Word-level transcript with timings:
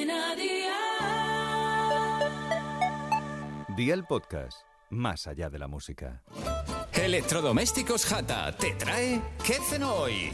Cadena 0.00 0.34
Dial. 0.34 1.76
Día 3.76 3.94
el 3.94 4.04
podcast, 4.04 4.62
más 4.88 5.26
allá 5.26 5.50
de 5.50 5.58
la 5.58 5.68
música. 5.68 6.22
Electrodomésticos 6.92 8.06
Jata 8.06 8.56
te 8.56 8.72
trae 8.72 9.20
¿Qué 9.44 9.58
cenó 9.68 9.94
hoy? 9.94 10.32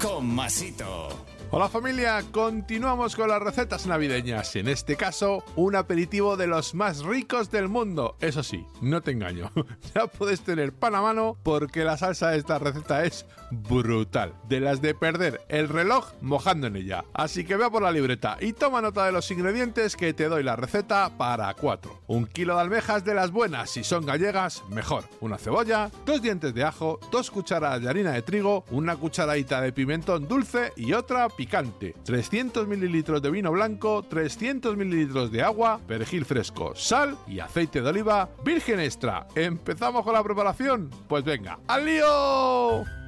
Con 0.00 0.26
Masito. 0.34 1.08
Hola 1.50 1.70
familia, 1.70 2.22
continuamos 2.30 3.16
con 3.16 3.30
las 3.30 3.40
recetas 3.40 3.86
navideñas. 3.86 4.54
En 4.56 4.68
este 4.68 4.96
caso, 4.96 5.42
un 5.56 5.76
aperitivo 5.76 6.36
de 6.36 6.46
los 6.46 6.74
más 6.74 7.02
ricos 7.02 7.50
del 7.50 7.68
mundo. 7.68 8.18
Eso 8.20 8.42
sí, 8.42 8.66
no 8.82 9.00
te 9.00 9.12
engaño. 9.12 9.50
Ya 9.94 10.06
puedes 10.06 10.42
tener 10.42 10.74
pan 10.74 10.94
a 10.94 11.00
mano 11.00 11.38
porque 11.42 11.84
la 11.84 11.96
salsa 11.96 12.28
de 12.28 12.36
esta 12.36 12.58
receta 12.58 13.04
es 13.04 13.24
brutal. 13.50 14.34
De 14.46 14.60
las 14.60 14.82
de 14.82 14.94
perder 14.94 15.40
el 15.48 15.70
reloj 15.70 16.12
mojando 16.20 16.66
en 16.66 16.76
ella. 16.76 17.06
Así 17.14 17.44
que 17.44 17.56
vea 17.56 17.70
por 17.70 17.80
la 17.80 17.92
libreta 17.92 18.36
y 18.40 18.52
toma 18.52 18.82
nota 18.82 19.06
de 19.06 19.12
los 19.12 19.30
ingredientes 19.30 19.96
que 19.96 20.12
te 20.12 20.28
doy 20.28 20.42
la 20.42 20.56
receta 20.56 21.16
para 21.16 21.54
4. 21.54 22.02
Un 22.08 22.26
kilo 22.26 22.56
de 22.56 22.60
almejas 22.60 23.06
de 23.06 23.14
las 23.14 23.30
buenas, 23.30 23.70
si 23.70 23.84
son 23.84 24.04
gallegas, 24.04 24.62
mejor. 24.68 25.04
Una 25.20 25.38
cebolla, 25.38 25.90
dos 26.04 26.20
dientes 26.20 26.52
de 26.52 26.64
ajo, 26.64 27.00
dos 27.10 27.30
cucharadas 27.30 27.80
de 27.80 27.88
harina 27.88 28.12
de 28.12 28.20
trigo, 28.20 28.64
una 28.70 28.96
cucharadita 28.96 29.62
de 29.62 29.72
pimentón 29.72 30.28
dulce 30.28 30.74
y 30.76 30.92
otra 30.92 31.30
picante, 31.38 31.94
300 32.04 32.66
mililitros 32.66 33.22
de 33.22 33.30
vino 33.30 33.52
blanco, 33.52 34.02
300 34.02 34.76
mililitros 34.76 35.30
de 35.30 35.40
agua, 35.40 35.80
perejil 35.86 36.24
fresco, 36.24 36.74
sal 36.74 37.16
y 37.28 37.38
aceite 37.38 37.80
de 37.80 37.88
oliva 37.88 38.28
virgen 38.44 38.80
extra. 38.80 39.28
¿Empezamos 39.36 40.02
con 40.02 40.14
la 40.14 40.24
preparación? 40.24 40.90
Pues 41.06 41.22
venga, 41.22 41.60
¡al 41.68 41.84
lío! 41.86 43.07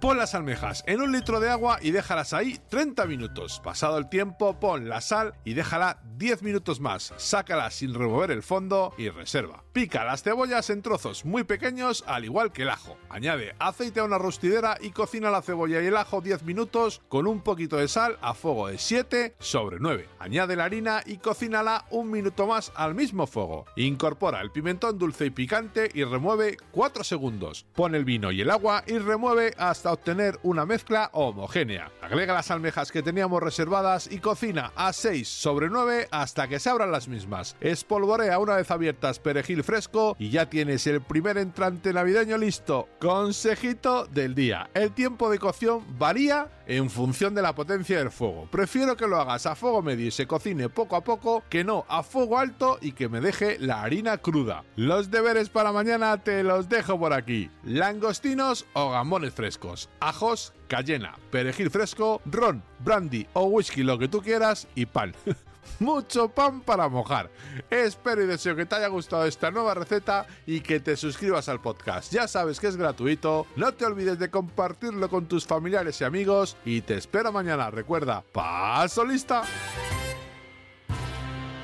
Pon 0.00 0.18
las 0.18 0.34
almejas 0.34 0.84
en 0.86 1.00
un 1.00 1.10
litro 1.10 1.40
de 1.40 1.48
agua 1.48 1.78
y 1.80 1.90
déjalas 1.90 2.34
ahí 2.34 2.60
30 2.68 3.06
minutos. 3.06 3.62
Pasado 3.64 3.96
el 3.96 4.10
tiempo, 4.10 4.60
pon 4.60 4.90
la 4.90 5.00
sal 5.00 5.32
y 5.42 5.54
déjala 5.54 6.00
10 6.18 6.42
minutos 6.42 6.80
más. 6.80 7.14
Sácala 7.16 7.70
sin 7.70 7.94
remover 7.94 8.30
el 8.30 8.42
fondo 8.42 8.92
y 8.98 9.08
reserva. 9.08 9.64
Pica 9.72 10.04
las 10.04 10.22
cebollas 10.22 10.68
en 10.68 10.82
trozos 10.82 11.24
muy 11.24 11.44
pequeños, 11.44 12.04
al 12.06 12.26
igual 12.26 12.52
que 12.52 12.62
el 12.62 12.70
ajo. 12.70 12.98
Añade 13.08 13.54
aceite 13.58 14.00
a 14.00 14.04
una 14.04 14.18
rostidera 14.18 14.76
y 14.82 14.90
cocina 14.90 15.30
la 15.30 15.40
cebolla 15.40 15.82
y 15.82 15.86
el 15.86 15.96
ajo 15.96 16.20
10 16.20 16.42
minutos 16.42 17.00
con 17.08 17.26
un 17.26 17.40
poquito 17.40 17.78
de 17.78 17.88
sal 17.88 18.18
a 18.20 18.34
fuego 18.34 18.68
de 18.68 18.76
7 18.76 19.36
sobre 19.38 19.78
9. 19.80 20.08
Añade 20.18 20.56
la 20.56 20.64
harina 20.64 21.02
y 21.06 21.16
cocínala 21.16 21.86
un 21.90 22.10
minuto 22.10 22.46
más 22.46 22.70
al 22.74 22.94
mismo 22.94 23.26
fuego. 23.26 23.64
Incorpora 23.76 24.42
el 24.42 24.52
pimentón 24.52 24.98
dulce 24.98 25.24
y 25.24 25.30
picante 25.30 25.90
y 25.94 26.04
remueve 26.04 26.58
4 26.72 27.02
segundos. 27.02 27.64
Pon 27.74 27.94
el 27.94 28.04
vino 28.04 28.30
y 28.30 28.42
el 28.42 28.50
agua 28.50 28.84
y 28.86 28.98
remueve 28.98 29.54
hasta 29.56 29.85
obtener 29.92 30.38
una 30.42 30.66
mezcla 30.66 31.10
homogénea. 31.12 31.90
Agrega 32.02 32.34
las 32.34 32.50
almejas 32.50 32.92
que 32.92 33.02
teníamos 33.02 33.42
reservadas 33.42 34.08
y 34.10 34.18
cocina 34.18 34.72
a 34.76 34.92
6 34.92 35.28
sobre 35.28 35.68
9 35.68 36.08
hasta 36.10 36.48
que 36.48 36.58
se 36.58 36.70
abran 36.70 36.92
las 36.92 37.08
mismas. 37.08 37.56
Espolvorea 37.60 38.38
una 38.38 38.56
vez 38.56 38.70
abiertas 38.70 39.18
perejil 39.18 39.64
fresco 39.64 40.16
y 40.18 40.30
ya 40.30 40.50
tienes 40.50 40.86
el 40.86 41.00
primer 41.00 41.38
entrante 41.38 41.92
navideño 41.92 42.38
listo. 42.38 42.88
Consejito 43.00 44.06
del 44.06 44.34
día. 44.34 44.70
El 44.74 44.92
tiempo 44.92 45.30
de 45.30 45.38
cocción 45.38 45.84
varía 45.98 46.48
en 46.66 46.90
función 46.90 47.34
de 47.34 47.42
la 47.42 47.54
potencia 47.54 47.98
del 47.98 48.10
fuego. 48.10 48.48
Prefiero 48.50 48.96
que 48.96 49.06
lo 49.06 49.20
hagas 49.20 49.46
a 49.46 49.54
fuego 49.54 49.82
medio 49.82 50.06
y 50.06 50.10
se 50.10 50.26
cocine 50.26 50.68
poco 50.68 50.96
a 50.96 51.04
poco 51.04 51.42
que 51.48 51.64
no 51.64 51.84
a 51.88 52.02
fuego 52.02 52.38
alto 52.38 52.78
y 52.80 52.92
que 52.92 53.08
me 53.08 53.20
deje 53.20 53.58
la 53.58 53.82
harina 53.82 54.18
cruda. 54.18 54.64
Los 54.76 55.10
deberes 55.10 55.48
para 55.48 55.72
mañana 55.72 56.22
te 56.22 56.42
los 56.42 56.68
dejo 56.68 56.98
por 56.98 57.12
aquí. 57.12 57.50
Langostinos 57.64 58.66
o 58.72 58.90
gambones 58.90 59.34
frescos, 59.34 59.75
ajos, 60.00 60.52
cayena, 60.68 61.16
perejil 61.30 61.70
fresco, 61.70 62.20
ron, 62.26 62.62
brandy 62.80 63.26
o 63.32 63.44
whisky, 63.44 63.82
lo 63.82 63.98
que 63.98 64.08
tú 64.08 64.22
quieras 64.22 64.66
y 64.74 64.86
pan. 64.86 65.14
mucho 65.78 66.28
pan 66.28 66.60
para 66.60 66.88
mojar. 66.88 67.30
Espero 67.70 68.22
y 68.22 68.26
deseo 68.26 68.56
que 68.56 68.66
te 68.66 68.76
haya 68.76 68.88
gustado 68.88 69.24
esta 69.26 69.50
nueva 69.50 69.74
receta 69.74 70.26
y 70.46 70.60
que 70.60 70.80
te 70.80 70.96
suscribas 70.96 71.48
al 71.48 71.60
podcast. 71.60 72.12
Ya 72.12 72.28
sabes 72.28 72.60
que 72.60 72.68
es 72.68 72.76
gratuito, 72.76 73.46
no 73.56 73.72
te 73.72 73.84
olvides 73.84 74.18
de 74.18 74.30
compartirlo 74.30 75.08
con 75.08 75.26
tus 75.26 75.46
familiares 75.46 76.00
y 76.00 76.04
amigos 76.04 76.56
y 76.64 76.80
te 76.82 76.96
espero 76.96 77.32
mañana. 77.32 77.70
Recuerda, 77.70 78.22
paso 78.32 79.04
lista. 79.04 79.42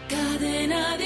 Cadena 0.09 0.97